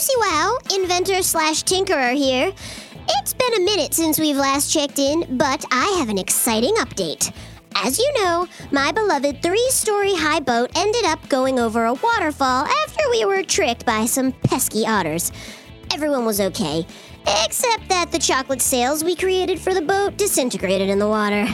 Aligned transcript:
Lucy 0.00 0.14
Wow, 0.18 0.56
inventor 0.74 1.22
slash 1.22 1.62
tinkerer 1.62 2.16
here. 2.16 2.54
It's 3.06 3.34
been 3.34 3.52
a 3.52 3.60
minute 3.60 3.92
since 3.92 4.18
we've 4.18 4.34
last 4.34 4.72
checked 4.72 4.98
in, 4.98 5.36
but 5.36 5.62
I 5.70 5.94
have 5.98 6.08
an 6.08 6.16
exciting 6.16 6.74
update. 6.76 7.30
As 7.74 7.98
you 7.98 8.10
know, 8.14 8.48
my 8.72 8.92
beloved 8.92 9.42
three 9.42 9.68
story 9.68 10.14
high 10.14 10.40
boat 10.40 10.70
ended 10.74 11.04
up 11.04 11.28
going 11.28 11.58
over 11.58 11.84
a 11.84 11.92
waterfall 11.92 12.64
after 12.64 13.10
we 13.10 13.26
were 13.26 13.42
tricked 13.42 13.84
by 13.84 14.06
some 14.06 14.32
pesky 14.32 14.86
otters. 14.86 15.32
Everyone 15.92 16.24
was 16.24 16.40
okay, 16.40 16.86
except 17.44 17.86
that 17.90 18.10
the 18.10 18.18
chocolate 18.18 18.62
sails 18.62 19.04
we 19.04 19.14
created 19.14 19.60
for 19.60 19.74
the 19.74 19.82
boat 19.82 20.16
disintegrated 20.16 20.88
in 20.88 20.98
the 20.98 21.08
water. 21.08 21.46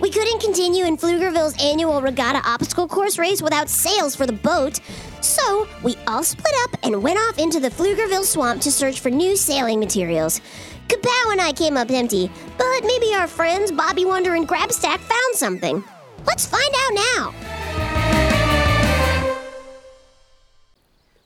We 0.00 0.10
couldn't 0.10 0.40
continue 0.40 0.84
in 0.84 0.96
Pflugerville's 0.96 1.60
annual 1.62 2.02
regatta 2.02 2.46
obstacle 2.48 2.88
course 2.88 3.18
race 3.18 3.40
without 3.40 3.68
sails 3.68 4.16
for 4.16 4.26
the 4.26 4.32
boat, 4.32 4.80
so 5.20 5.68
we 5.82 5.96
all 6.06 6.24
split 6.24 6.54
up 6.64 6.76
and 6.82 7.02
went 7.02 7.18
off 7.18 7.38
into 7.38 7.60
the 7.60 7.70
Pflugerville 7.70 8.24
swamp 8.24 8.60
to 8.62 8.72
search 8.72 9.00
for 9.00 9.10
new 9.10 9.36
sailing 9.36 9.78
materials. 9.78 10.40
Kapow 10.88 11.32
and 11.32 11.40
I 11.40 11.52
came 11.52 11.76
up 11.76 11.90
empty, 11.90 12.30
but 12.58 12.80
maybe 12.82 13.14
our 13.14 13.26
friends 13.26 13.70
Bobby 13.70 14.04
Wonder 14.04 14.34
and 14.34 14.48
Grabstack 14.48 14.98
found 14.98 15.34
something. 15.34 15.82
Let's 16.26 16.46
find 16.46 16.74
out 16.76 16.94
now. 16.94 17.34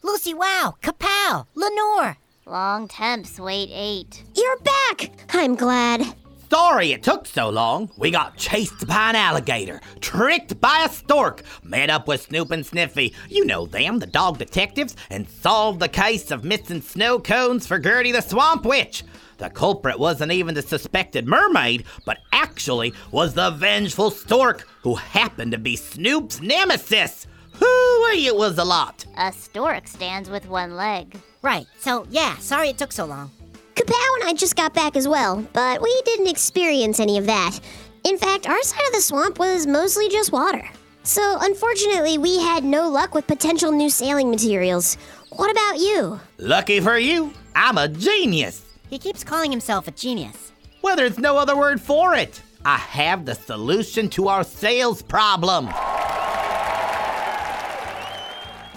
Lucy 0.03 0.35
Wow, 0.35 0.77
Kapow, 0.83 1.47
Lenore. 1.55 2.17
Long 2.47 2.89
temps, 2.89 3.41
wait 3.41 3.71
eight. 3.73 4.23
You're 4.35 4.59
back! 4.59 5.11
I'm 5.31 5.55
glad. 5.55 6.15
Sorry 6.51 6.93
it 6.93 7.03
took 7.03 7.27
so 7.27 7.51
long. 7.51 7.91
We 7.99 8.11
got 8.11 8.39
chased 8.39 8.87
by 8.87 9.11
an 9.11 9.17
alligator, 9.17 9.81
tricked 10.01 10.59
by 10.61 10.87
a 10.87 10.89
stork, 10.89 11.43
met 11.63 11.91
up 11.91 12.09
with 12.09 12.23
Snoop 12.23 12.51
and 12.51 12.65
Sniffy, 12.65 13.15
you 13.29 13.45
know 13.45 13.67
them, 13.67 13.99
the 13.99 14.07
dog 14.07 14.39
detectives, 14.39 14.97
and 15.11 15.29
solved 15.29 15.81
the 15.81 15.89
case 15.89 16.31
of 16.31 16.45
missing 16.45 16.81
snow 16.81 17.19
cones 17.19 17.67
for 17.67 17.79
Gertie 17.79 18.13
the 18.13 18.23
Swamp 18.23 18.65
Witch. 18.65 19.05
The 19.37 19.51
culprit 19.51 19.99
wasn't 19.99 20.33
even 20.33 20.55
the 20.55 20.63
suspected 20.63 21.27
mermaid, 21.29 21.85
but 22.07 22.19
actually 22.33 22.95
was 23.13 23.35
the 23.35 23.51
vengeful 23.51 24.11
stork 24.11 24.67
who 24.83 24.95
happened 24.95 25.53
to 25.53 25.59
be 25.59 25.77
Snoop's 25.77 26.41
nemesis. 26.41 27.27
Hooey, 27.53 28.27
it 28.27 28.37
was 28.37 28.57
a 28.57 28.65
lot. 28.65 29.05
A 29.19 29.33
stork 29.33 29.87
stands 29.87 30.31
with 30.31 30.49
one 30.49 30.77
leg. 30.77 31.21
Right, 31.43 31.67
so 31.79 32.07
yeah, 32.11 32.37
sorry 32.39 32.71
it 32.71 32.79
took 32.79 32.93
so 32.93 33.05
long. 33.05 33.31
Kapow 33.79 34.21
and 34.21 34.29
I 34.29 34.35
just 34.35 34.57
got 34.57 34.75
back 34.75 34.97
as 34.97 35.07
well, 35.07 35.47
but 35.53 35.81
we 35.81 36.03
didn't 36.05 36.27
experience 36.27 36.99
any 36.99 37.17
of 37.17 37.27
that. 37.27 37.61
In 38.03 38.19
fact, 38.19 38.49
our 38.49 38.61
side 38.61 38.85
of 38.89 38.93
the 38.93 39.01
swamp 39.01 39.39
was 39.39 39.69
mostly 39.69 40.09
just 40.09 40.33
water. 40.33 40.69
So, 41.05 41.39
unfortunately, 41.41 42.19
we 42.19 42.41
had 42.41 42.65
no 42.65 42.89
luck 42.89 43.15
with 43.15 43.29
potential 43.29 43.71
new 43.71 43.89
sailing 43.89 44.33
materials. 44.33 44.97
What 45.31 45.53
about 45.53 45.79
you? 45.79 46.19
Lucky 46.39 46.81
for 46.81 46.99
you, 46.99 47.33
I'm 47.55 47.79
a 47.79 47.87
genius. 47.87 48.65
He 48.91 48.99
keeps 48.99 49.23
calling 49.23 49.53
himself 49.53 49.87
a 49.87 49.93
genius. 49.93 50.51
Well, 50.83 50.97
there's 50.97 51.21
no 51.21 51.37
other 51.37 51.57
word 51.57 51.81
for 51.81 52.15
it. 52.17 52.43
I 52.65 52.79
have 52.79 53.27
the 53.27 53.37
solution 53.37 54.09
to 54.11 54.27
our 54.27 54.43
sails 54.43 55.03
problem. 55.03 55.67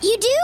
You 0.03 0.15
do? 0.19 0.37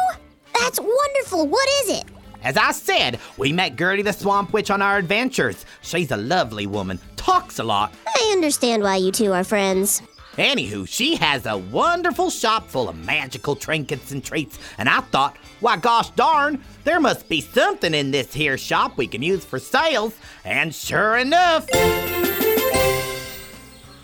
That's 0.59 0.79
wonderful. 0.79 1.47
What 1.47 1.69
is 1.83 1.99
it? 1.99 2.05
As 2.43 2.55
I 2.57 2.71
said, 2.71 3.19
we 3.37 3.51
met 3.51 3.75
Gertie 3.75 4.03
the 4.03 4.13
Swamp 4.13 4.53
Witch 4.53 4.69
on 4.71 4.81
our 4.81 4.97
adventures. 4.97 5.65
She's 5.81 6.11
a 6.11 6.17
lovely 6.17 6.67
woman, 6.67 6.99
talks 7.15 7.59
a 7.59 7.63
lot. 7.63 7.93
I 8.07 8.29
understand 8.33 8.83
why 8.83 8.97
you 8.97 9.11
two 9.11 9.33
are 9.33 9.43
friends. 9.43 10.01
Anywho, 10.37 10.87
she 10.87 11.15
has 11.15 11.47
a 11.47 11.57
wonderful 11.57 12.29
shop 12.29 12.67
full 12.67 12.89
of 12.89 12.95
magical 13.05 13.55
trinkets 13.55 14.11
and 14.11 14.23
treats, 14.23 14.59
and 14.77 14.87
I 14.87 14.99
thought, 15.01 15.35
why 15.61 15.77
gosh 15.77 16.11
darn, 16.11 16.61
there 16.83 16.99
must 16.99 17.27
be 17.27 17.41
something 17.41 17.93
in 17.95 18.11
this 18.11 18.31
here 18.33 18.55
shop 18.57 18.97
we 18.97 19.07
can 19.07 19.23
use 19.23 19.43
for 19.43 19.57
sails. 19.57 20.13
And 20.45 20.73
sure 20.75 21.17
enough, 21.17 21.67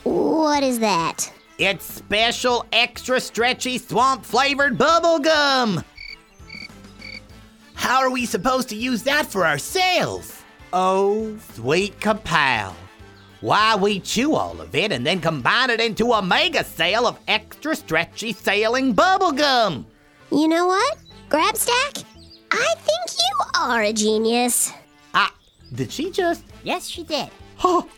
What 0.04 0.64
is 0.64 0.80
that? 0.80 1.32
it's 1.60 1.86
special 1.86 2.66
extra 2.74 3.22
stretchy 3.22 3.78
swamp 3.78 4.26
flavored 4.26 4.76
bubble 4.76 5.20
gum. 5.20 5.84
How 7.84 8.00
are 8.00 8.10
we 8.10 8.26
supposed 8.26 8.70
to 8.70 8.78
use 8.78 9.04
that 9.04 9.26
for 9.26 9.46
our 9.46 9.58
sails? 9.58 10.42
Oh, 10.72 11.38
sweet 11.52 12.00
kapow. 12.00 12.74
Why, 13.42 13.76
we 13.76 14.00
chew 14.00 14.36
all 14.36 14.62
of 14.62 14.74
it 14.74 14.94
and 14.94 15.06
then 15.06 15.20
combine 15.20 15.70
it 15.70 15.82
into 15.82 16.14
a 16.14 16.22
mega 16.22 16.64
sail 16.64 17.06
of 17.06 17.20
extra 17.28 17.76
stretchy 17.76 18.32
sailing 18.32 18.96
bubblegum. 18.96 19.84
You 20.32 20.48
know 20.48 20.68
what? 20.68 20.98
Grabstack? 21.28 22.06
I 22.52 22.74
think 22.78 23.20
you 23.20 23.46
are 23.60 23.82
a 23.82 23.92
genius. 23.92 24.72
Ah, 25.14 25.36
did 25.74 25.92
she 25.92 26.10
just? 26.10 26.46
Yes, 26.64 26.88
she 26.88 27.04
did. 27.04 27.28
Oh, 27.66 27.90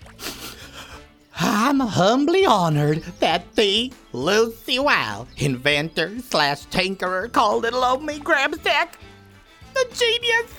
I'm 1.39 1.79
humbly 1.79 2.43
honored 2.43 3.03
that 3.19 3.53
the 3.53 3.93
Lucy 4.13 4.79
Wow, 4.79 5.27
inventor 5.37 6.19
slash 6.21 6.65
tinkerer, 6.69 7.31
called 7.31 7.61
little 7.61 7.85
old 7.85 8.03
me 8.03 8.17
Grabstack 8.17 8.95
a 9.75 9.95
genius. 9.95 10.51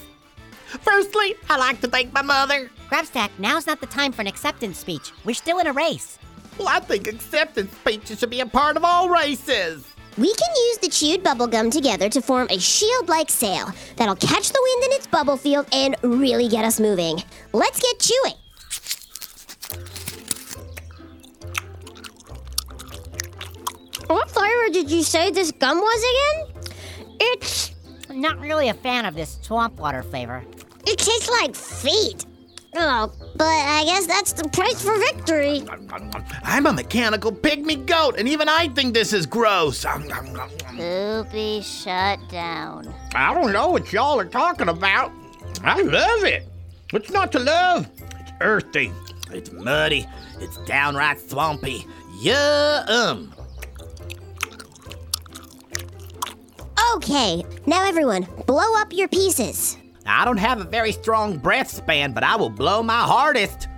Firstly, 0.83 1.35
I'd 1.49 1.59
like 1.59 1.81
to 1.81 1.89
thank 1.89 2.13
my 2.13 2.23
mother. 2.23 2.71
Grabstack, 2.91 3.31
now's 3.39 3.67
not 3.67 3.81
the 3.81 3.87
time 3.87 4.13
for 4.13 4.23
an 4.23 4.27
acceptance 4.27 4.79
speech. 4.79 5.13
We're 5.25 5.35
still 5.35 5.59
in 5.59 5.67
a 5.67 5.73
race. 5.73 6.19
Well, 6.59 6.69
I 6.69 6.81
think 6.81 7.07
acceptance 7.09 7.73
speeches 7.77 8.19
should 8.19 8.31
be 8.31 8.41
a 8.41 8.47
part 8.47 8.77
of 8.77 8.85
all 8.85 9.09
races. 9.09 9.87
We 10.19 10.33
can 10.35 10.55
use 10.69 10.79
the 10.79 10.89
chewed 10.89 11.23
bubblegum 11.23 11.71
together 11.71 12.09
to 12.09 12.23
form 12.23 12.47
a 12.51 12.59
shield 12.59 13.09
like 13.09 13.29
sail 13.29 13.71
that'll 13.97 14.17
catch 14.17 14.49
the 14.49 14.61
wind 14.63 14.85
in 14.85 14.97
its 14.97 15.07
bubble 15.07 15.37
field 15.37 15.67
and 15.73 15.95
really 16.03 16.49
get 16.49 16.65
us 16.65 16.81
moving. 16.81 17.23
Let's 17.53 17.81
get 17.81 17.99
chewing. 17.99 18.35
What 24.07 24.31
flavor 24.31 24.73
did 24.73 24.91
you 24.91 25.03
say 25.03 25.31
this 25.31 25.53
gum 25.53 25.79
was 25.79 26.05
again? 26.55 26.73
It's. 27.21 27.66
I'm 28.17 28.23
not 28.23 28.41
really 28.41 28.71
a 28.71 28.75
fan 28.75 29.05
of 29.05 29.15
this 29.15 29.39
swamp 29.43 29.79
water 29.79 30.03
flavor. 30.03 30.43
It 30.87 30.97
tastes 30.97 31.29
like 31.29 31.55
feet. 31.55 32.25
Oh, 32.75 33.13
but 33.37 33.45
I 33.45 33.85
guess 33.85 34.07
that's 34.07 34.33
the 34.33 34.49
price 34.49 34.81
for 34.81 34.99
victory. 34.99 35.63
I'm 36.43 36.65
a 36.65 36.73
mechanical 36.73 37.31
pygmy 37.31 37.85
goat, 37.85 38.15
and 38.19 38.27
even 38.27 38.49
I 38.49 38.69
think 38.69 38.95
this 38.95 39.13
is 39.13 39.27
gross. 39.27 39.85
Poopy 39.85 41.61
shut 41.61 42.19
down. 42.31 42.91
I 43.15 43.35
don't 43.35 43.53
know 43.53 43.69
what 43.69 43.93
y'all 43.93 44.19
are 44.19 44.25
talking 44.25 44.71
about. 44.71 45.13
I 45.63 45.83
love 45.83 46.25
it. 46.25 46.49
What's 46.93 47.11
not 47.11 47.33
to 47.33 47.39
love? 47.39 47.87
It's 48.19 48.33
earthy. 48.41 48.93
It's 49.31 49.53
muddy. 49.53 50.07
It's 50.41 50.57
downright 50.65 51.21
swampy. 51.21 51.87
Yum. 52.23 53.35
Okay, 56.97 57.45
now 57.67 57.85
everyone, 57.87 58.27
blow 58.47 58.75
up 58.77 58.91
your 58.91 59.07
pieces. 59.07 59.77
I 60.07 60.25
don't 60.25 60.39
have 60.39 60.61
a 60.61 60.65
very 60.65 60.93
strong 60.93 61.37
breath 61.37 61.69
span, 61.69 62.13
but 62.13 62.25
I 62.25 62.37
will 62.37 62.49
blow 62.49 62.83
my 62.83 63.01
hardest. 63.01 63.69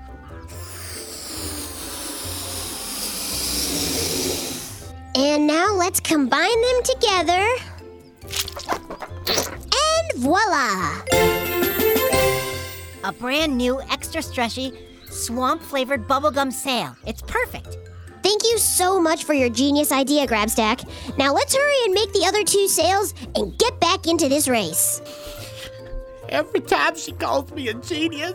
And 5.17 5.49
now 5.49 5.75
let's 5.75 5.99
combine 5.99 6.63
them 6.63 6.83
together. 6.85 7.45
And 9.27 10.23
voila! 10.23 11.03
A 13.03 13.13
brand 13.19 13.57
new, 13.57 13.81
extra 13.91 14.23
stretchy, 14.23 14.73
swamp 15.11 15.61
flavored 15.61 16.07
bubblegum 16.07 16.53
sail. 16.53 16.95
It's 17.05 17.23
perfect. 17.23 17.79
Thank 18.29 18.43
you 18.45 18.59
so 18.59 19.01
much 19.01 19.25
for 19.25 19.33
your 19.33 19.49
genius 19.49 19.91
idea, 19.91 20.27
Grabstack. 20.27 20.87
Now 21.17 21.33
let's 21.33 21.57
hurry 21.57 21.85
and 21.87 21.95
make 21.95 22.13
the 22.13 22.27
other 22.27 22.45
two 22.45 22.69
sails 22.69 23.15
and 23.35 23.57
get 23.57 23.81
back 23.81 24.07
into 24.07 24.29
this 24.29 24.49
race. 24.49 25.01
Every 26.29 26.61
time 26.61 26.95
she 26.95 27.13
calls 27.13 27.51
me 27.53 27.69
a 27.69 27.73
genius, 27.73 28.35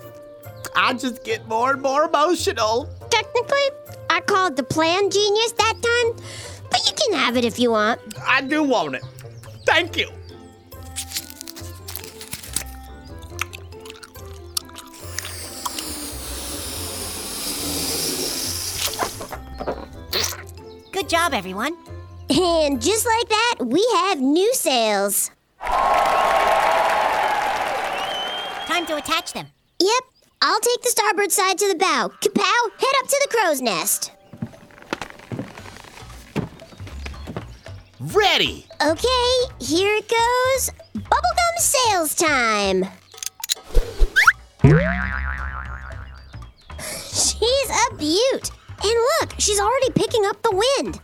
I 0.75 0.93
just 0.93 1.23
get 1.23 1.47
more 1.47 1.73
and 1.73 1.81
more 1.83 2.05
emotional. 2.05 2.89
Technically, 3.11 3.67
I 4.09 4.21
called 4.21 4.55
the 4.55 4.63
plan 4.63 5.11
genius 5.11 5.51
that 5.51 5.75
time, 5.75 6.25
but 6.71 6.81
you 6.87 6.93
can 6.95 7.13
have 7.19 7.37
it 7.37 7.45
if 7.45 7.59
you 7.59 7.69
want. 7.69 8.01
I 8.25 8.41
do 8.41 8.63
want 8.63 8.95
it. 8.95 9.03
Thank 9.63 9.95
you. 9.95 10.09
Good 21.03 21.09
job, 21.09 21.33
everyone. 21.33 21.75
And 22.29 22.81
just 22.81 23.05
like 23.05 23.27
that, 23.27 23.55
we 23.59 23.85
have 23.95 24.21
new 24.21 24.53
sails. 24.53 25.31
Time 28.65 28.85
to 28.85 28.95
attach 28.95 29.33
them. 29.33 29.47
Yep, 29.81 30.03
I'll 30.41 30.61
take 30.61 30.81
the 30.81 30.89
starboard 30.89 31.33
side 31.33 31.57
to 31.57 31.67
the 31.67 31.75
bow. 31.75 32.09
Kapow, 32.21 32.69
head 32.79 32.95
up 33.01 33.09
to 33.09 33.19
the 33.21 33.27
crow's 33.35 33.61
nest. 33.61 34.11
Ready! 37.99 38.65
Okay, 38.81 39.33
here 39.59 39.95
it 39.97 40.07
goes. 40.07 40.69
Bubblegum 40.95 41.57
sails 41.57 42.15
time. 42.15 42.85
Hmm? 44.61 44.77
She's 47.11 47.69
a 47.69 47.95
beaut. 47.97 48.51
And 48.83 48.99
look, 49.21 49.33
she's 49.37 49.59
already 49.59 49.91
picking 49.91 50.25
up 50.25 50.41
the 50.41 50.51
wind. 50.51 50.99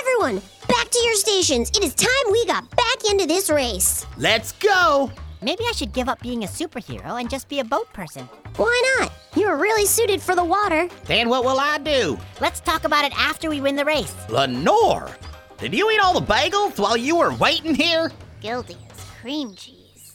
Everyone, 0.00 0.42
back 0.68 0.88
to 0.90 0.98
your 1.00 1.14
stations. 1.14 1.70
It 1.70 1.84
is 1.84 1.94
time 1.94 2.32
we 2.32 2.44
got 2.46 2.68
back 2.74 3.10
into 3.10 3.26
this 3.26 3.50
race. 3.50 4.06
Let's 4.16 4.52
go! 4.52 5.10
Maybe 5.42 5.64
I 5.68 5.72
should 5.72 5.92
give 5.92 6.08
up 6.08 6.20
being 6.22 6.44
a 6.44 6.46
superhero 6.46 7.20
and 7.20 7.28
just 7.28 7.48
be 7.48 7.60
a 7.60 7.64
boat 7.64 7.92
person. 7.92 8.28
Why 8.56 8.96
not? 8.98 9.12
You're 9.36 9.56
really 9.56 9.84
suited 9.84 10.22
for 10.22 10.34
the 10.34 10.44
water. 10.44 10.88
Then 11.04 11.28
what 11.28 11.44
will 11.44 11.60
I 11.60 11.78
do? 11.78 12.18
Let's 12.40 12.60
talk 12.60 12.84
about 12.84 13.04
it 13.04 13.12
after 13.16 13.50
we 13.50 13.60
win 13.60 13.76
the 13.76 13.84
race. 13.84 14.14
Lenore! 14.30 15.10
Did 15.58 15.74
you 15.74 15.90
eat 15.90 16.00
all 16.00 16.18
the 16.18 16.26
bagels 16.26 16.78
while 16.78 16.96
you 16.96 17.16
were 17.16 17.34
waiting 17.34 17.74
here? 17.74 18.10
Guilty 18.40 18.76
as 18.90 19.04
cream 19.20 19.54
cheese. 19.54 20.14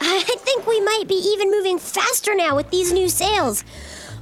I 0.00 0.20
think 0.38 0.66
we 0.66 0.80
might 0.80 1.04
be 1.06 1.14
even 1.14 1.50
moving 1.50 1.78
faster 1.78 2.34
now 2.34 2.56
with 2.56 2.70
these 2.70 2.92
new 2.92 3.08
sails. 3.08 3.64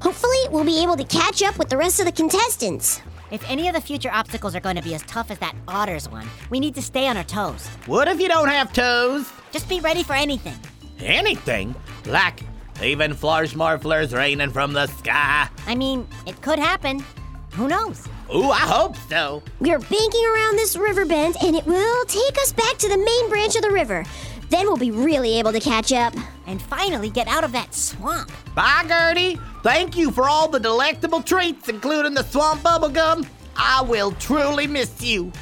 Hopefully, 0.03 0.49
we'll 0.51 0.65
be 0.65 0.83
able 0.83 0.97
to 0.97 1.05
catch 1.05 1.45
up 1.45 1.57
with 1.61 1.69
the 1.69 1.77
rest 1.77 2.01
of 2.01 2.07
the 2.07 2.11
contestants. 2.13 3.01
If 3.31 3.49
any 3.49 3.69
of 3.69 3.75
the 3.75 3.81
future 3.81 4.11
obstacles 4.13 4.57
are 4.57 4.61
going 4.61 4.75
to 4.75 4.83
be 4.83 4.97
as 4.97 5.03
tough 5.03 5.31
as 5.31 5.39
that 5.39 5.55
otters 5.69 6.09
one, 6.09 6.27
we 6.51 6.59
need 6.59 6.75
to 6.75 6.83
stay 6.83 7.07
on 7.07 7.17
our 7.17 7.23
toes. 7.23 7.69
What 7.87 8.09
if 8.09 8.21
you 8.21 8.27
don't 8.27 8.49
have 8.49 8.73
toes? 8.73 9.31
Just 9.53 9.69
be 9.69 9.79
ready 9.79 10.03
for 10.03 10.15
anything. 10.15 10.57
Anything? 10.99 11.77
Like 12.05 12.41
even 12.83 13.15
Flarsh 13.15 13.55
Marflers 13.55 14.13
raining 14.13 14.51
from 14.51 14.73
the 14.73 14.89
sky? 14.89 15.49
I 15.69 15.77
mean, 15.77 16.09
it 16.27 16.43
could 16.43 16.59
happen. 16.59 17.05
Who 17.53 17.69
knows? 17.69 18.09
Ooh, 18.35 18.51
I 18.51 18.59
hope 18.59 18.97
so. 19.09 19.41
We're 19.61 19.79
banking 19.79 20.27
around 20.35 20.57
this 20.57 20.75
river 20.75 21.05
bend, 21.05 21.37
and 21.45 21.55
it 21.55 21.65
will 21.65 22.05
take 22.07 22.37
us 22.39 22.53
back 22.53 22.77
to 22.79 22.89
the 22.89 22.99
main 22.99 23.29
branch 23.29 23.55
of 23.55 23.63
the 23.63 23.71
river. 23.71 24.05
Then 24.53 24.67
we'll 24.67 24.77
be 24.77 24.91
really 24.91 25.39
able 25.39 25.51
to 25.51 25.61
catch 25.61 25.95
up. 25.95 26.15
And 26.47 26.61
finally 26.61 27.09
get 27.09 27.27
out 27.27 27.43
of 27.43 27.53
that 27.53 27.75
swamp. 27.75 28.31
Bye, 28.55 28.85
Gertie. 28.87 29.41
Thank 29.63 29.97
you 29.97 30.11
for 30.11 30.29
all 30.29 30.47
the 30.47 30.61
delectable 30.61 31.23
treats, 31.23 31.71
including 31.71 32.13
the 32.13 32.23
swamp 32.23 32.61
bubblegum. 32.61 33.27
I 33.57 33.81
will 33.81 34.13
truly 34.13 34.67
miss 34.67 35.01
you. 35.01 35.33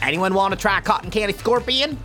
Anyone 0.00 0.32
want 0.32 0.54
to 0.54 0.60
try 0.60 0.80
cotton 0.80 1.10
candy 1.10 1.32
scorpion? 1.34 1.98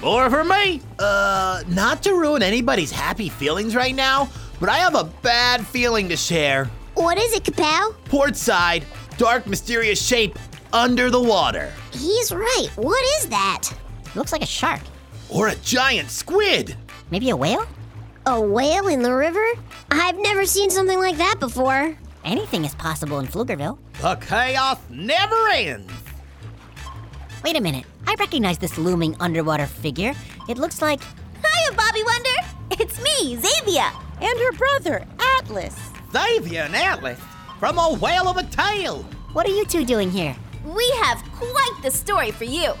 More 0.00 0.30
for 0.30 0.42
me. 0.42 0.80
Uh, 0.98 1.62
not 1.68 2.02
to 2.04 2.14
ruin 2.14 2.42
anybody's 2.42 2.90
happy 2.90 3.28
feelings 3.28 3.76
right 3.76 3.94
now, 3.94 4.30
but 4.58 4.70
I 4.70 4.78
have 4.78 4.94
a 4.94 5.04
bad 5.04 5.66
feeling 5.66 6.08
to 6.08 6.16
share. 6.16 6.64
What 6.94 7.18
is 7.18 7.34
it, 7.34 7.44
Kapow? 7.44 7.94
Port 8.06 8.36
side, 8.36 8.86
dark 9.18 9.46
mysterious 9.46 10.00
shape 10.00 10.38
under 10.72 11.10
the 11.10 11.20
water. 11.20 11.74
He's 11.92 12.32
right. 12.32 12.68
What 12.76 13.04
is 13.18 13.28
that? 13.28 13.68
Looks 14.18 14.32
like 14.32 14.42
a 14.42 14.46
shark. 14.46 14.80
Or 15.28 15.46
a 15.48 15.54
giant 15.56 16.10
squid. 16.10 16.76
Maybe 17.12 17.30
a 17.30 17.36
whale? 17.36 17.64
A 18.26 18.40
whale 18.40 18.88
in 18.88 19.00
the 19.02 19.14
river? 19.14 19.46
I've 19.92 20.18
never 20.18 20.44
seen 20.44 20.70
something 20.70 20.98
like 20.98 21.16
that 21.18 21.36
before. 21.38 21.96
Anything 22.24 22.64
is 22.64 22.74
possible 22.74 23.20
in 23.20 23.28
Pflugerville. 23.28 23.78
The 24.02 24.16
chaos 24.16 24.78
never 24.90 25.48
ends. 25.50 25.92
Wait 27.44 27.56
a 27.56 27.60
minute. 27.60 27.84
I 28.08 28.16
recognize 28.18 28.58
this 28.58 28.76
looming 28.76 29.14
underwater 29.20 29.66
figure. 29.66 30.14
It 30.48 30.58
looks 30.58 30.82
like. 30.82 31.00
Hiya, 31.00 31.76
Bobby 31.76 32.02
Wonder! 32.02 32.48
It's 32.72 33.00
me, 33.00 33.36
Xavier! 33.36 33.88
And 34.20 34.38
her 34.40 34.52
brother, 34.52 35.06
Atlas. 35.38 35.78
Xavier 36.12 36.62
and 36.62 36.74
Atlas 36.74 37.20
from 37.60 37.78
a 37.78 37.94
whale 37.94 38.26
of 38.26 38.36
a 38.36 38.42
tale. 38.42 39.04
What 39.32 39.46
are 39.46 39.54
you 39.54 39.64
two 39.64 39.84
doing 39.84 40.10
here? 40.10 40.34
We 40.64 40.90
have 41.02 41.22
quite 41.32 41.78
the 41.84 41.90
story 41.92 42.32
for 42.32 42.44
you. 42.44 42.74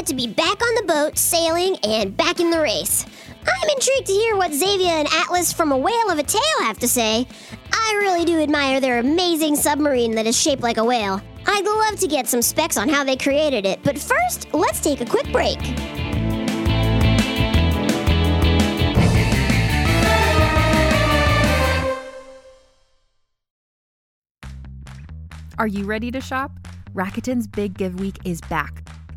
Glad 0.00 0.06
to 0.06 0.14
be 0.14 0.32
back 0.32 0.62
on 0.62 0.74
the 0.76 0.84
boat, 0.86 1.18
sailing, 1.18 1.76
and 1.84 2.16
back 2.16 2.40
in 2.40 2.48
the 2.48 2.58
race. 2.58 3.04
I'm 3.46 3.68
intrigued 3.68 4.06
to 4.06 4.12
hear 4.14 4.34
what 4.34 4.50
Xavier 4.50 4.92
and 4.92 5.06
Atlas 5.12 5.52
from 5.52 5.72
A 5.72 5.76
Whale 5.76 6.10
of 6.10 6.18
a 6.18 6.22
Tale 6.22 6.40
have 6.60 6.78
to 6.78 6.88
say. 6.88 7.26
I 7.70 7.96
really 7.98 8.24
do 8.24 8.40
admire 8.40 8.80
their 8.80 8.98
amazing 8.98 9.56
submarine 9.56 10.14
that 10.14 10.26
is 10.26 10.40
shaped 10.40 10.62
like 10.62 10.78
a 10.78 10.84
whale. 10.84 11.20
I'd 11.46 11.66
love 11.66 12.00
to 12.00 12.06
get 12.06 12.28
some 12.28 12.40
specs 12.40 12.78
on 12.78 12.88
how 12.88 13.04
they 13.04 13.14
created 13.14 13.66
it, 13.66 13.82
but 13.82 13.98
first, 13.98 14.48
let's 14.54 14.80
take 14.80 15.02
a 15.02 15.04
quick 15.04 15.30
break. 15.32 15.58
Are 25.58 25.66
you 25.66 25.84
ready 25.84 26.10
to 26.10 26.22
shop? 26.22 26.52
Rakuten's 26.94 27.46
Big 27.46 27.76
Give 27.76 28.00
Week 28.00 28.16
is 28.24 28.40
back. 28.40 28.82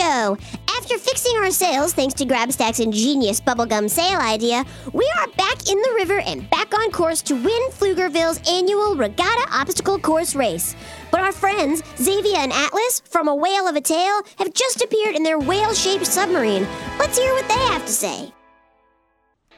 Show. 0.00 0.38
After 0.76 0.96
fixing 0.96 1.36
our 1.36 1.50
sails 1.50 1.92
thanks 1.92 2.14
to 2.14 2.24
Grabstack's 2.24 2.80
ingenious 2.80 3.40
bubblegum 3.40 3.90
sail 3.90 4.18
idea, 4.18 4.64
we 4.92 5.06
are 5.18 5.28
back 5.36 5.68
in 5.68 5.76
the 5.76 5.92
river 5.94 6.20
and 6.20 6.48
back 6.48 6.72
on 6.72 6.90
course 6.90 7.20
to 7.22 7.34
win 7.34 7.70
Pflugerville's 7.70 8.40
annual 8.48 8.96
Regatta 8.96 9.46
Obstacle 9.52 9.98
Course 9.98 10.34
race. 10.34 10.74
But 11.10 11.20
our 11.20 11.32
friends, 11.32 11.82
Xavier 11.98 12.38
and 12.38 12.52
Atlas, 12.52 13.00
from 13.00 13.28
A 13.28 13.34
Whale 13.34 13.68
of 13.68 13.76
a 13.76 13.80
Tale, 13.80 14.22
have 14.38 14.54
just 14.54 14.82
appeared 14.82 15.16
in 15.16 15.22
their 15.22 15.38
whale 15.38 15.74
shaped 15.74 16.06
submarine. 16.06 16.66
Let's 16.98 17.18
hear 17.18 17.32
what 17.34 17.48
they 17.48 17.62
have 17.74 17.84
to 17.84 17.92
say. 17.92 18.32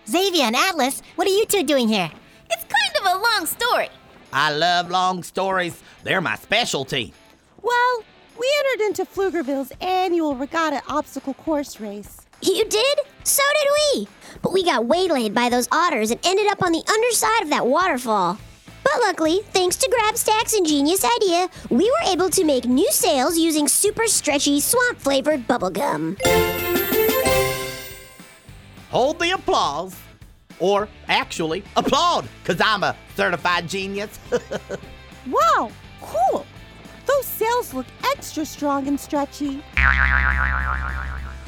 Xavier 0.08 0.44
and 0.44 0.56
Atlas, 0.56 1.02
what 1.14 1.28
are 1.28 1.30
you 1.30 1.46
two 1.46 1.62
doing 1.62 1.86
here? 1.86 2.10
It's 2.50 2.64
kind 2.64 3.06
of 3.06 3.12
a 3.12 3.22
long 3.22 3.46
story. 3.46 3.88
I 4.32 4.52
love 4.52 4.90
long 4.90 5.22
stories. 5.22 5.80
They're 6.02 6.20
my 6.20 6.34
specialty. 6.34 7.14
Well, 7.62 8.02
we 8.38 8.50
entered 8.58 8.86
into 8.86 9.04
Pflugerville's 9.04 9.72
annual 9.80 10.34
regatta 10.34 10.82
obstacle 10.88 11.34
course 11.34 11.80
race. 11.80 12.18
You 12.42 12.64
did? 12.64 12.98
So 13.24 13.42
did 13.54 13.68
we. 13.72 14.08
But 14.42 14.52
we 14.52 14.64
got 14.64 14.86
waylaid 14.86 15.34
by 15.34 15.48
those 15.48 15.68
otters 15.70 16.10
and 16.10 16.18
ended 16.24 16.50
up 16.50 16.62
on 16.62 16.72
the 16.72 16.82
underside 16.88 17.42
of 17.42 17.50
that 17.50 17.66
waterfall. 17.66 18.38
But 18.82 18.94
luckily, 19.00 19.40
thanks 19.52 19.76
to 19.76 19.88
Grabstack's 19.88 20.54
ingenious 20.54 21.04
idea, 21.04 21.48
we 21.70 21.84
were 21.84 22.10
able 22.12 22.30
to 22.30 22.44
make 22.44 22.64
new 22.64 22.90
sails 22.90 23.38
using 23.38 23.68
super 23.68 24.06
stretchy, 24.06 24.60
swamp 24.60 24.98
flavored 24.98 25.46
bubblegum. 25.46 26.20
Hold 28.90 29.20
the 29.20 29.30
applause. 29.30 29.96
Or 30.58 30.88
actually, 31.08 31.64
applaud, 31.76 32.28
because 32.42 32.60
I'm 32.60 32.82
a 32.82 32.96
certified 33.16 33.68
genius. 33.68 34.18
Wow, 35.30 35.70
cool! 36.00 36.44
Those 37.12 37.26
sails 37.26 37.74
look 37.74 37.86
extra 38.04 38.44
strong 38.46 38.88
and 38.88 38.98
stretchy. 38.98 39.62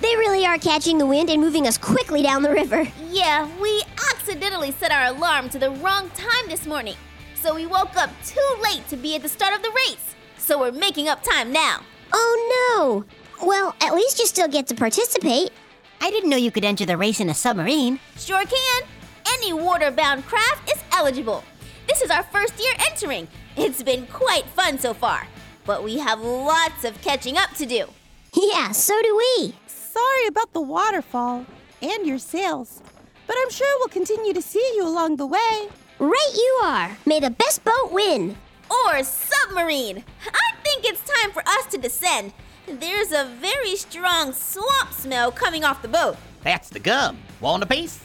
They 0.00 0.16
really 0.16 0.44
are 0.44 0.59
catching 0.59 0.99
the 0.99 1.06
wind 1.06 1.30
and 1.30 1.40
moving 1.40 1.66
us 1.66 1.78
quickly 1.78 2.23
down 2.23 2.42
the 2.42 2.50
river. 2.50 2.87
Yeah, 3.11 3.49
we 3.61 3.83
accidentally 4.12 4.73
set 4.73 4.92
our 4.92 5.14
alarm 5.14 5.49
to 5.50 5.59
the 5.59 5.71
wrong 5.71 6.11
time 6.11 6.49
this 6.49 6.66
morning. 6.66 6.97
So 7.35 7.54
we 7.54 7.66
woke 7.66 7.97
up 7.97 8.11
too 8.26 8.56
late 8.62 8.87
to 8.88 8.97
be 8.97 9.14
at 9.14 9.23
the 9.23 9.28
start 9.28 9.54
of 9.54 9.62
the 9.62 9.71
race. 9.71 10.14
So 10.37 10.61
we're 10.61 10.73
making 10.73 11.09
up 11.09 11.23
time 11.23 11.50
now. 11.52 11.80
Oh 12.12 13.04
no! 13.40 13.47
Well, 13.47 13.75
at 13.80 13.94
least 13.94 14.18
you 14.18 14.26
still 14.26 14.49
get 14.49 14.66
to 14.66 14.75
participate. 14.75 15.50
I 16.00 16.11
didn't 16.11 16.28
know 16.28 16.37
you 16.37 16.50
could 16.50 16.64
enter 16.64 16.85
the 16.85 16.99
race 16.99 17.21
in 17.21 17.30
a 17.30 17.35
submarine. 17.35 18.00
Sure 18.18 18.44
can. 18.44 18.83
Any 19.26 19.54
water-bound 19.54 20.26
craft 20.26 20.71
is 20.71 20.83
eligible. 20.92 21.42
This 21.88 22.02
is 22.02 22.11
our 22.11 22.23
first 22.25 22.62
year 22.62 22.75
entering. 22.90 23.28
It's 23.56 23.83
been 23.83 24.06
quite 24.09 24.47
fun 24.47 24.78
so 24.78 24.92
far, 24.92 25.26
but 25.64 25.83
we 25.83 25.99
have 25.99 26.21
lots 26.21 26.85
of 26.85 27.00
catching 27.02 27.37
up 27.37 27.50
to 27.54 27.66
do. 27.66 27.87
Yeah, 28.35 28.73
so 28.73 29.00
do 29.02 29.16
we. 29.16 29.54
Sorry 29.66 30.26
about 30.26 30.52
the 30.52 30.61
waterfall 30.61 31.47
and 31.80 32.06
your 32.06 32.18
sails, 32.18 32.83
but 33.26 33.37
I'm 33.40 33.50
sure 33.50 33.68
we'll 33.78 33.88
continue 33.88 34.33
to 34.33 34.42
see 34.42 34.73
you 34.76 34.87
along 34.87 35.16
the 35.16 35.26
way. 35.26 35.68
Right 35.99 36.33
you 36.35 36.61
are. 36.64 36.97
May 37.06 37.21
the 37.21 37.30
best 37.30 37.64
boat 37.64 37.92
win. 37.92 38.37
Or 38.71 39.04
submarine. 39.04 40.02
I 40.26 40.56
think 40.62 40.85
it's 40.85 41.02
time 41.21 41.30
for 41.30 41.42
us 41.47 41.66
to 41.66 41.78
descend. 41.78 42.33
There's 42.66 43.12
a 43.12 43.30
very 43.40 43.76
strong 43.76 44.33
swamp 44.33 44.92
smell 44.92 45.30
coming 45.30 45.64
off 45.64 45.83
the 45.83 45.88
boat. 45.88 46.16
That's 46.42 46.71
the 46.71 46.80
gum. 46.80 47.18
Want 47.40 47.62
a 47.62 47.66
piece? 47.66 48.00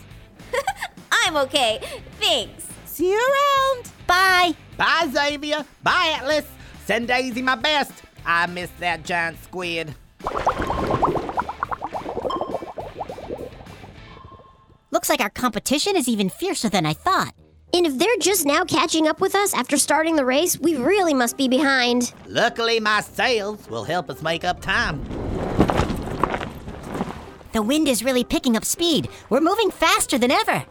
I'm 1.12 1.38
okay. 1.38 1.80
Thanks. 2.20 2.68
See 2.86 3.12
you 3.12 3.18
around. 3.18 3.92
Bye. 4.06 4.54
Bye, 4.78 5.10
Xavier. 5.12 5.66
Bye, 5.82 6.16
Atlas. 6.18 6.46
Send 6.90 7.08
Daisy 7.08 7.44
my 7.44 7.54
best. 7.54 8.02
I 8.26 8.48
miss 8.48 8.72
that 8.80 9.06
giant 9.06 9.38
squid. 9.44 9.94
Looks 14.90 15.08
like 15.08 15.22
our 15.22 15.30
competition 15.30 15.96
is 15.96 16.08
even 16.08 16.30
fiercer 16.30 16.68
than 16.68 16.88
I 16.88 16.94
thought. 16.94 17.36
And 17.76 17.86
if 17.86 18.00
they're 18.00 18.18
just 18.20 18.44
now 18.44 18.66
catching 18.66 19.08
up 19.08 19.22
with 19.22 19.36
us 19.36 19.54
after 19.54 19.78
starting 19.78 20.16
the 20.16 20.26
race, 20.26 20.58
we 20.58 20.78
really 20.78 21.14
must 21.14 21.38
be 21.38 21.48
behind. 21.48 22.12
Luckily, 22.26 22.80
my 22.80 23.02
sails 23.02 23.70
will 23.70 23.84
help 23.84 24.10
us 24.10 24.24
make 24.24 24.44
up 24.44 24.60
time. 24.60 25.04
The 27.54 27.62
wind 27.62 27.88
is 27.88 28.04
really 28.04 28.24
picking 28.24 28.58
up 28.58 28.66
speed. 28.66 29.10
We're 29.30 29.42
moving 29.42 29.70
faster 29.70 30.18
than 30.18 30.32
ever. 30.32 30.66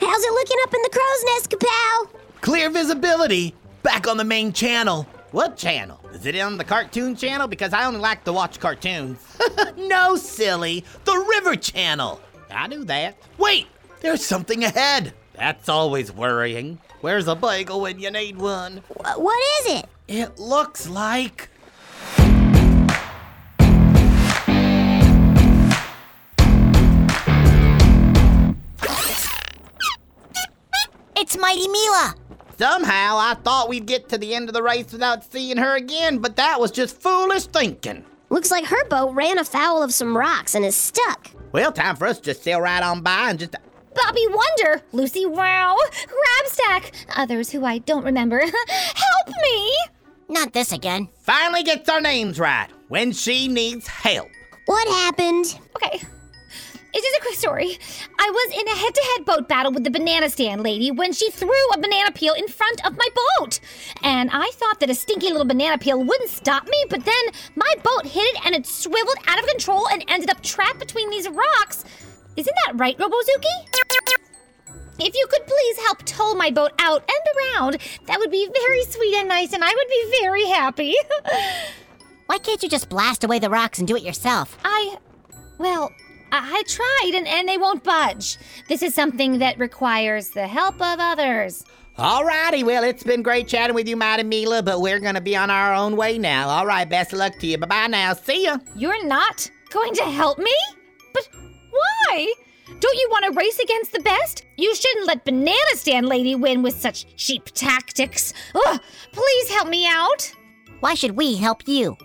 How's 0.00 0.24
it 0.24 0.32
looking 0.32 0.58
up 0.64 0.74
in 0.74 0.82
the 0.82 0.90
crow's 0.92 1.24
nest, 1.34 1.50
Kapow? 1.50 2.08
Clear 2.40 2.68
visibility. 2.68 3.54
Back 3.84 4.08
on 4.08 4.16
the 4.16 4.24
main 4.24 4.52
channel. 4.52 5.06
What 5.36 5.58
channel? 5.58 6.00
Is 6.14 6.24
it 6.24 6.34
on 6.40 6.56
the 6.56 6.64
cartoon 6.64 7.14
channel? 7.14 7.46
Because 7.46 7.74
I 7.74 7.84
only 7.84 8.00
like 8.00 8.24
to 8.24 8.32
watch 8.32 8.58
cartoons. 8.58 9.18
no, 9.76 10.16
silly. 10.16 10.82
The 11.04 11.12
River 11.12 11.56
Channel. 11.56 12.22
I 12.50 12.66
knew 12.68 12.84
that. 12.84 13.18
Wait, 13.36 13.66
there's 14.00 14.24
something 14.24 14.64
ahead. 14.64 15.12
That's 15.34 15.68
always 15.68 16.10
worrying. 16.10 16.78
Where's 17.02 17.28
a 17.28 17.34
bagel 17.34 17.82
when 17.82 17.98
you 17.98 18.10
need 18.10 18.38
one? 18.38 18.78
Wh- 18.88 19.18
what 19.18 19.38
is 19.60 19.74
it? 19.74 19.88
It 20.08 20.38
looks 20.38 20.88
like. 20.88 21.50
It's 31.14 31.36
Mighty 31.36 31.68
Mila. 31.68 32.14
Somehow 32.58 33.16
I 33.18 33.34
thought 33.42 33.68
we'd 33.68 33.86
get 33.86 34.08
to 34.08 34.18
the 34.18 34.34
end 34.34 34.48
of 34.48 34.54
the 34.54 34.62
race 34.62 34.90
without 34.92 35.30
seeing 35.30 35.58
her 35.58 35.76
again, 35.76 36.18
but 36.18 36.36
that 36.36 36.58
was 36.58 36.70
just 36.70 37.00
foolish 37.00 37.46
thinking. 37.46 38.04
Looks 38.30 38.50
like 38.50 38.64
her 38.64 38.88
boat 38.88 39.14
ran 39.14 39.38
afoul 39.38 39.82
of 39.82 39.92
some 39.92 40.16
rocks 40.16 40.54
and 40.54 40.64
is 40.64 40.74
stuck. 40.74 41.30
Well, 41.52 41.70
time 41.70 41.96
for 41.96 42.06
us 42.06 42.18
to 42.18 42.24
just 42.24 42.42
sail 42.42 42.60
right 42.60 42.82
on 42.82 43.02
by 43.02 43.30
and 43.30 43.38
just. 43.38 43.54
Bobby 43.94 44.26
Wonder, 44.28 44.82
Lucy 44.92 45.24
Wow, 45.24 45.76
Grabstack, 46.06 46.92
others 47.14 47.50
who 47.50 47.64
I 47.64 47.78
don't 47.78 48.04
remember. 48.04 48.40
Help 48.40 49.28
me! 49.42 49.74
Not 50.28 50.52
this 50.52 50.72
again. 50.72 51.08
Finally 51.20 51.62
gets 51.62 51.88
our 51.88 52.00
names 52.00 52.38
right 52.38 52.68
when 52.88 53.12
she 53.12 53.48
needs 53.48 53.86
help. 53.86 54.28
What 54.66 54.86
happened? 54.88 55.58
Okay. 55.76 56.02
It's 56.96 57.04
just 57.04 57.18
a 57.18 57.20
quick 57.20 57.34
story. 57.34 57.78
I 58.18 58.30
was 58.30 58.58
in 58.58 58.66
a 58.68 58.74
head 58.74 58.94
to 58.94 59.02
head 59.02 59.26
boat 59.26 59.48
battle 59.48 59.70
with 59.70 59.84
the 59.84 59.90
banana 59.90 60.30
stand 60.30 60.62
lady 60.62 60.90
when 60.90 61.12
she 61.12 61.30
threw 61.30 61.70
a 61.74 61.78
banana 61.78 62.10
peel 62.10 62.32
in 62.32 62.48
front 62.48 62.86
of 62.86 62.96
my 62.96 63.06
boat. 63.38 63.60
And 64.02 64.30
I 64.32 64.50
thought 64.54 64.80
that 64.80 64.88
a 64.88 64.94
stinky 64.94 65.26
little 65.26 65.44
banana 65.44 65.76
peel 65.76 66.02
wouldn't 66.02 66.30
stop 66.30 66.64
me, 66.66 66.86
but 66.88 67.04
then 67.04 67.24
my 67.54 67.70
boat 67.82 68.06
hit 68.06 68.22
it 68.22 68.46
and 68.46 68.54
it 68.54 68.64
swiveled 68.64 69.18
out 69.26 69.38
of 69.38 69.46
control 69.46 69.86
and 69.90 70.06
ended 70.08 70.30
up 70.30 70.42
trapped 70.42 70.78
between 70.78 71.10
these 71.10 71.28
rocks. 71.28 71.84
Isn't 72.34 72.56
that 72.64 72.78
right, 72.78 72.96
Robozuki? 72.96 73.44
If 74.98 75.14
you 75.14 75.26
could 75.30 75.46
please 75.46 75.78
help 75.84 76.02
tow 76.06 76.32
my 76.32 76.50
boat 76.50 76.72
out 76.78 77.02
and 77.06 77.36
around, 77.36 77.78
that 78.06 78.18
would 78.18 78.30
be 78.30 78.48
very 78.50 78.84
sweet 78.84 79.16
and 79.16 79.28
nice, 79.28 79.52
and 79.52 79.62
I 79.62 79.68
would 79.68 79.88
be 79.88 80.18
very 80.22 80.46
happy. 80.46 80.94
Why 82.26 82.38
can't 82.38 82.62
you 82.62 82.70
just 82.70 82.88
blast 82.88 83.22
away 83.22 83.38
the 83.38 83.50
rocks 83.50 83.80
and 83.80 83.86
do 83.86 83.96
it 83.96 84.02
yourself? 84.02 84.56
I. 84.64 84.96
Well, 85.58 85.92
I 86.32 86.56
I 86.58 86.62
tried 86.66 87.12
and, 87.14 87.26
and 87.26 87.48
they 87.48 87.58
won't 87.58 87.84
budge. 87.84 88.38
This 88.68 88.82
is 88.82 88.94
something 88.94 89.38
that 89.38 89.58
requires 89.58 90.30
the 90.30 90.46
help 90.46 90.76
of 90.76 90.98
others. 91.00 91.64
Alrighty, 91.98 92.62
well, 92.62 92.84
it's 92.84 93.02
been 93.02 93.22
great 93.22 93.48
chatting 93.48 93.74
with 93.74 93.88
you, 93.88 93.96
Mighty 93.96 94.22
Mila, 94.22 94.62
but 94.62 94.80
we're 94.80 95.00
gonna 95.00 95.20
be 95.20 95.34
on 95.34 95.50
our 95.50 95.74
own 95.74 95.96
way 95.96 96.18
now. 96.18 96.48
All 96.48 96.66
right, 96.66 96.88
best 96.88 97.12
of 97.12 97.18
luck 97.18 97.38
to 97.38 97.46
you. 97.46 97.58
Bye 97.58 97.66
bye 97.66 97.86
now. 97.86 98.12
See 98.12 98.44
ya. 98.44 98.58
You're 98.74 99.06
not 99.06 99.50
going 99.70 99.94
to 99.94 100.04
help 100.04 100.38
me? 100.38 100.54
But 101.14 101.28
why? 101.70 102.32
Don't 102.80 102.98
you 102.98 103.08
want 103.10 103.24
to 103.24 103.38
race 103.38 103.58
against 103.58 103.92
the 103.92 104.00
best? 104.00 104.44
You 104.56 104.74
shouldn't 104.74 105.06
let 105.06 105.24
Banana 105.24 105.54
Stand 105.74 106.06
Lady 106.06 106.34
win 106.34 106.62
with 106.62 106.78
such 106.78 107.16
cheap 107.16 107.46
tactics. 107.54 108.34
Ugh, 108.54 108.80
please 109.12 109.50
help 109.50 109.68
me 109.68 109.86
out. 109.86 110.32
Why 110.80 110.94
should 110.94 111.12
we 111.12 111.36
help 111.36 111.66
you? 111.66 111.96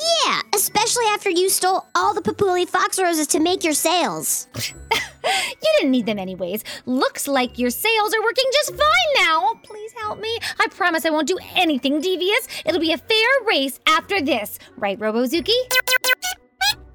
Yeah, 0.00 0.40
especially 0.54 1.04
after 1.08 1.30
you 1.30 1.50
stole 1.50 1.86
all 1.94 2.14
the 2.14 2.22
Papuli 2.22 2.66
Fox 2.66 2.98
Roses 2.98 3.26
to 3.28 3.40
make 3.40 3.64
your 3.64 3.74
sails. 3.74 4.48
You 5.22 5.68
didn't 5.78 5.90
need 5.90 6.06
them 6.06 6.18
anyways. 6.18 6.64
Looks 6.86 7.28
like 7.28 7.58
your 7.58 7.68
sails 7.70 8.14
are 8.14 8.22
working 8.22 8.44
just 8.54 8.70
fine 8.70 9.26
now. 9.26 9.54
Please 9.62 9.92
help 9.98 10.18
me. 10.18 10.38
I 10.58 10.66
promise 10.68 11.04
I 11.04 11.10
won't 11.10 11.28
do 11.28 11.38
anything 11.54 12.00
devious. 12.00 12.48
It'll 12.64 12.80
be 12.80 12.92
a 12.92 12.98
fair 12.98 13.28
race 13.46 13.78
after 13.86 14.22
this. 14.22 14.58
Right, 14.76 14.98
Robozuki? 14.98 15.52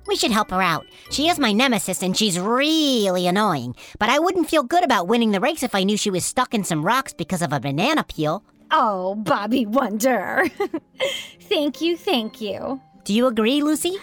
We 0.08 0.16
should 0.16 0.32
help 0.32 0.52
her 0.52 0.62
out. 0.62 0.86
She 1.10 1.30
is 1.30 1.40
my 1.40 1.52
nemesis 1.52 2.02
and 2.04 2.16
she's 2.16 2.40
really 2.40 3.28
annoying. 3.28 3.76
But 4.00 4.10
I 4.10 4.20
wouldn't 4.20 4.50
feel 4.50 4.64
good 4.64 4.84
about 4.84 5.08
winning 5.08 5.32
the 5.32 5.40
race 5.40 5.64
if 5.64 5.74
I 5.76 5.84
knew 5.84 5.98
she 5.98 6.12
was 6.12 6.26
stuck 6.26 6.54
in 6.54 6.64
some 6.64 6.86
rocks 6.86 7.14
because 7.14 7.42
of 7.42 7.54
a 7.54 7.60
banana 7.60 8.04
peel. 8.04 8.44
Oh, 8.72 9.16
Bobby 9.16 9.66
Wonder. 9.66 10.46
thank 11.42 11.82
you, 11.82 11.98
thank 11.98 12.42
you. 12.42 12.82
Do 13.06 13.14
you 13.14 13.28
agree, 13.28 13.62
Lucy? 13.62 13.98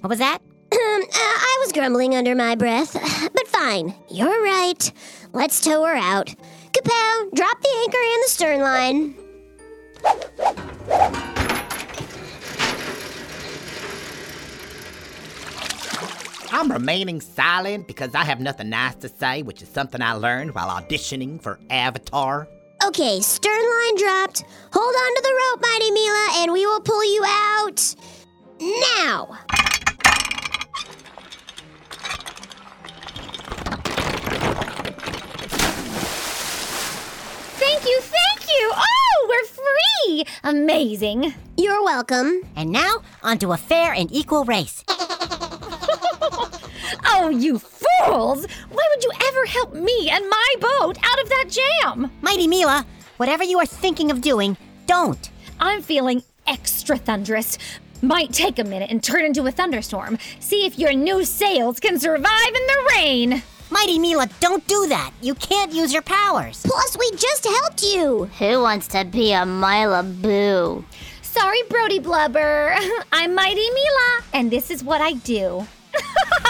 what 0.00 0.08
was 0.08 0.18
that? 0.18 0.38
Uh, 0.72 0.76
I 0.76 1.58
was 1.60 1.70
grumbling 1.72 2.16
under 2.16 2.34
my 2.34 2.56
breath, 2.56 2.92
but 3.32 3.46
fine. 3.46 3.94
You're 4.10 4.42
right. 4.42 4.92
Let's 5.32 5.60
tow 5.60 5.84
her 5.84 5.94
out. 5.94 6.34
Kapow, 6.72 7.32
drop 7.32 7.60
the 7.60 7.68
anchor 7.82 7.98
and 7.98 8.22
the 8.24 8.28
stern 8.28 8.60
line. 8.60 9.14
I'm 16.52 16.72
remaining 16.72 17.20
silent 17.20 17.86
because 17.86 18.16
I 18.16 18.24
have 18.24 18.40
nothing 18.40 18.70
nice 18.70 18.96
to 18.96 19.08
say, 19.08 19.42
which 19.42 19.62
is 19.62 19.68
something 19.68 20.02
I 20.02 20.14
learned 20.14 20.56
while 20.56 20.68
auditioning 20.68 21.40
for 21.40 21.60
Avatar. 21.70 22.48
Okay, 22.86 23.20
stern 23.20 23.52
line 23.60 23.96
dropped. 23.96 24.44
Hold 24.72 24.94
on 24.94 25.14
to 25.14 25.22
the 25.22 25.34
rope, 25.40 25.60
Mighty 25.60 25.90
Mila, 25.90 26.28
and 26.36 26.52
we 26.52 26.64
will 26.64 26.80
pull 26.80 27.04
you 27.04 27.22
out 27.26 27.94
now. 28.58 29.38
Thank 37.58 37.84
you, 37.84 38.00
thank 38.00 38.48
you. 38.48 38.72
Oh, 38.74 39.26
we're 39.28 39.44
free. 39.46 40.24
Amazing. 40.42 41.34
You're 41.58 41.84
welcome. 41.84 42.40
And 42.56 42.70
now, 42.70 43.02
onto 43.22 43.52
a 43.52 43.56
fair 43.58 43.92
and 43.92 44.10
equal 44.10 44.44
race. 44.44 44.84
Oh, 47.12 47.28
you 47.28 47.58
fools! 48.06 48.46
Why 48.70 48.88
would 48.94 49.04
you 49.04 49.10
ever 49.28 49.44
help 49.46 49.74
me 49.74 50.10
and 50.10 50.28
my 50.28 50.54
boat 50.60 50.98
out 51.02 51.22
of 51.22 51.28
that 51.28 51.44
jam? 51.48 52.10
Mighty 52.22 52.46
Mila, 52.46 52.86
whatever 53.16 53.44
you 53.44 53.58
are 53.58 53.66
thinking 53.66 54.10
of 54.10 54.20
doing, 54.20 54.56
don't. 54.86 55.30
I'm 55.58 55.82
feeling 55.82 56.22
extra 56.46 56.96
thunderous. 56.96 57.58
Might 58.02 58.32
take 58.32 58.58
a 58.58 58.64
minute 58.64 58.90
and 58.90 59.02
turn 59.02 59.24
into 59.24 59.46
a 59.46 59.50
thunderstorm. 59.50 60.18
See 60.38 60.64
if 60.64 60.78
your 60.78 60.92
new 60.92 61.24
sails 61.24 61.80
can 61.80 61.98
survive 61.98 62.48
in 62.48 62.66
the 62.66 62.90
rain. 62.96 63.42
Mighty 63.70 63.98
Mila, 63.98 64.28
don't 64.40 64.66
do 64.66 64.86
that. 64.88 65.12
You 65.20 65.34
can't 65.34 65.72
use 65.72 65.92
your 65.92 66.02
powers. 66.02 66.62
Plus, 66.64 66.96
we 66.98 67.10
just 67.12 67.46
helped 67.46 67.82
you. 67.82 68.24
Who 68.38 68.62
wants 68.62 68.88
to 68.88 69.04
be 69.04 69.32
a 69.32 69.46
Mila 69.46 70.02
Boo? 70.02 70.84
Sorry, 71.22 71.62
Brody 71.68 72.00
Blubber. 72.00 72.74
I'm 73.12 73.34
Mighty 73.34 73.70
Mila, 73.70 74.22
and 74.32 74.50
this 74.50 74.70
is 74.70 74.82
what 74.82 75.00
I 75.00 75.12
do. 75.12 75.66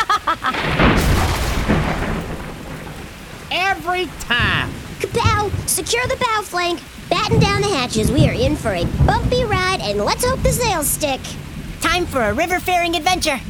Every 3.50 4.07
time. 4.21 4.71
Kapow! 5.00 5.50
Secure 5.69 6.07
the 6.07 6.16
bow 6.16 6.42
flank. 6.42 6.80
Batten 7.09 7.40
down 7.40 7.61
the 7.61 7.69
hatches. 7.69 8.12
We 8.12 8.28
are 8.28 8.33
in 8.33 8.54
for 8.54 8.73
a 8.73 8.85
bumpy 9.04 9.45
ride, 9.45 9.80
and 9.80 9.99
let's 10.04 10.25
hope 10.25 10.40
the 10.42 10.52
sails 10.52 10.87
stick. 10.87 11.21
Time 11.80 12.07
for 12.07 12.23
a 12.23 12.33
river 12.33 12.61
faring 12.61 12.95
adventure. 12.95 13.40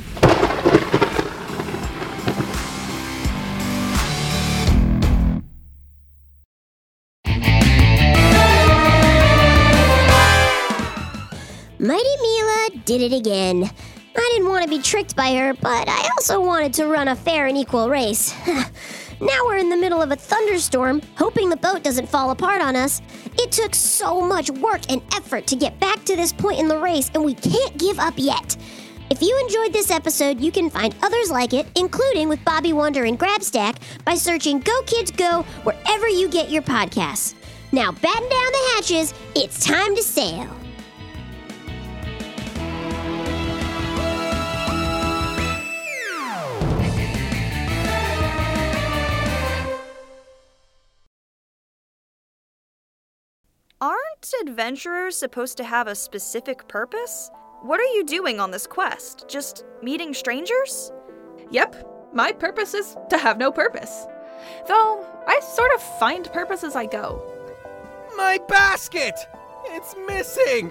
Mighty 11.78 12.16
Mila 12.23 12.69
did 12.85 13.03
it 13.03 13.12
again. 13.12 13.70
I 14.16 14.31
didn't 14.35 14.48
want 14.48 14.64
to 14.64 14.68
be 14.70 14.81
tricked 14.81 15.16
by 15.16 15.35
her, 15.35 15.55
but 15.55 15.88
I 15.88 16.09
also 16.16 16.40
wanted 16.40 16.74
to 16.74 16.87
run 16.87 17.09
a 17.09 17.16
fair 17.16 17.46
and 17.46 17.57
equal 17.57 17.90
race. 17.90 18.35
now 19.20 19.44
we're 19.44 19.59
in 19.59 19.68
the 19.68 19.76
middle 19.76 20.00
of 20.00 20.11
a 20.11 20.16
thunderstorm, 20.16 21.02
hoping 21.16 21.50
the 21.50 21.56
boat 21.56 21.83
doesn't 21.83 22.09
fall 22.09 22.30
apart 22.30 22.62
on 22.62 22.74
us. 22.76 23.02
It 23.38 23.52
took 23.52 23.74
so 23.74 24.20
much 24.20 24.50
work 24.50 24.80
and 24.90 25.02
effort 25.14 25.46
to 25.48 25.56
get 25.56 25.78
back 25.78 26.04
to 26.04 26.16
this 26.16 26.33
point 26.33 26.59
in 26.59 26.68
the 26.68 26.78
race, 26.78 27.11
and 27.14 27.24
we 27.24 27.35
can't 27.35 27.76
give 27.76 27.98
up 27.98 28.14
yet. 28.16 28.56
If 29.11 29.20
you 29.20 29.38
enjoyed 29.40 29.72
this 29.72 29.90
episode, 29.90 30.40
you 30.40 30.52
can 30.52 30.70
find 30.70 30.94
others 31.02 31.30
like 31.30 31.52
it, 31.52 31.66
including 31.76 32.28
with 32.28 32.44
Bobby 32.44 32.72
Wonder 32.72 33.04
and 33.04 33.18
Grabstack, 33.18 33.76
by 34.04 34.14
searching 34.14 34.61
Go 34.61 34.83
Kids 34.83 35.11
Go 35.11 35.42
wherever 35.64 36.09
you 36.09 36.28
get 36.28 36.48
your 36.48 36.62
podcasts. 36.62 37.35
Now, 37.72 37.92
batten 37.92 38.28
down 38.28 38.52
the 38.52 38.72
hatches, 38.74 39.14
it's 39.35 39.64
time 39.64 39.96
to 39.96 40.02
sail. 40.02 40.60
Aren't 54.22 54.50
adventurers 54.50 55.16
supposed 55.16 55.56
to 55.56 55.64
have 55.64 55.87
a 55.87 55.94
specific 55.94 56.68
purpose? 56.68 57.30
What 57.62 57.80
are 57.80 57.94
you 57.94 58.04
doing 58.04 58.38
on 58.38 58.50
this 58.50 58.66
quest? 58.66 59.24
Just 59.28 59.64
meeting 59.83 60.12
strangers? 60.12 60.92
Yep, 61.50 62.11
my 62.12 62.33
purpose 62.33 62.74
is 62.74 62.96
to 63.09 63.16
have 63.16 63.38
no 63.38 63.50
purpose. 63.50 64.06
Though, 64.68 65.06
I 65.26 65.40
sort 65.40 65.72
of 65.74 65.80
find 65.98 66.30
purpose 66.33 66.64
as 66.64 66.76
I 66.76 66.85
go. 66.85 67.22
My 68.14 68.38
basket! 68.46 69.14
It's 69.68 69.94
missing! 70.06 70.70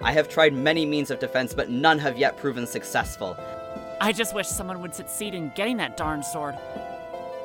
I 0.00 0.12
have 0.12 0.28
tried 0.28 0.54
many 0.54 0.86
means 0.86 1.10
of 1.10 1.18
defense, 1.18 1.54
but 1.54 1.68
none 1.68 1.98
have 1.98 2.16
yet 2.16 2.36
proven 2.36 2.68
successful. 2.68 3.36
I 4.00 4.12
just 4.12 4.36
wish 4.36 4.46
someone 4.46 4.80
would 4.82 4.94
succeed 4.94 5.34
in 5.34 5.52
getting 5.56 5.78
that 5.78 5.96
darn 5.96 6.22
sword. 6.22 6.54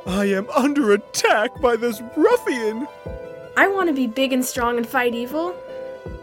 I 0.06 0.25
am 0.25 0.47
under 0.51 0.93
attack 0.93 1.60
by 1.60 1.75
this 1.75 2.01
ruffian! 2.15 2.88
I 3.58 3.67
want 3.67 3.89
to 3.89 3.93
be 3.93 4.06
big 4.06 4.34
and 4.34 4.46
strong 4.46 4.78
and 4.78 4.88
fight 4.88 5.15
evil. 5.15 5.56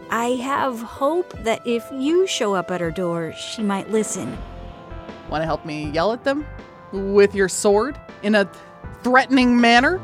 I 0.09 0.27
have 0.35 0.81
hope 0.81 1.37
that 1.43 1.67
if 1.67 1.85
you 1.91 2.25
show 2.25 2.55
up 2.55 2.71
at 2.71 2.79
her 2.79 2.91
door, 2.91 3.33
she 3.33 3.61
might 3.61 3.91
listen. 3.91 4.37
Want 5.29 5.41
to 5.41 5.45
help 5.45 5.65
me 5.65 5.89
yell 5.89 6.13
at 6.13 6.23
them? 6.23 6.45
With 6.93 7.35
your 7.35 7.49
sword? 7.49 7.99
In 8.23 8.35
a 8.35 8.49
threatening 9.03 9.59
manner? 9.59 10.01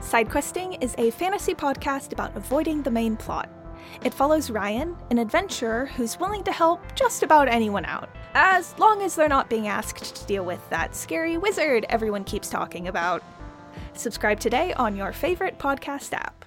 Sidequesting 0.00 0.82
is 0.82 0.96
a 0.98 1.12
fantasy 1.12 1.54
podcast 1.54 2.12
about 2.12 2.36
avoiding 2.36 2.82
the 2.82 2.90
main 2.90 3.16
plot. 3.16 3.48
It 4.02 4.12
follows 4.12 4.50
Ryan, 4.50 4.96
an 5.12 5.18
adventurer 5.18 5.86
who's 5.86 6.18
willing 6.18 6.42
to 6.42 6.50
help 6.50 6.82
just 6.96 7.22
about 7.22 7.46
anyone 7.46 7.84
out, 7.84 8.08
as 8.34 8.76
long 8.80 9.02
as 9.02 9.14
they're 9.14 9.28
not 9.28 9.48
being 9.48 9.68
asked 9.68 10.16
to 10.16 10.26
deal 10.26 10.44
with 10.44 10.68
that 10.70 10.96
scary 10.96 11.38
wizard 11.38 11.86
everyone 11.88 12.24
keeps 12.24 12.50
talking 12.50 12.88
about. 12.88 13.22
Subscribe 13.94 14.40
today 14.40 14.72
on 14.74 14.96
your 14.96 15.12
favorite 15.12 15.58
podcast 15.58 16.12
app. 16.12 16.37